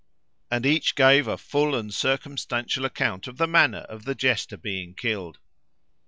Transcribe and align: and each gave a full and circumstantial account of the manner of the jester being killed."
and 0.49 0.65
each 0.65 0.95
gave 0.95 1.27
a 1.27 1.37
full 1.37 1.75
and 1.75 1.93
circumstantial 1.93 2.85
account 2.85 3.27
of 3.27 3.37
the 3.37 3.45
manner 3.45 3.81
of 3.87 4.03
the 4.03 4.15
jester 4.15 4.57
being 4.57 4.95
killed." 4.95 5.37